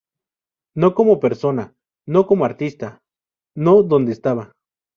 [0.75, 1.75] No como persona,
[2.07, 3.03] no como artista,
[3.53, 4.51] no donde estaba.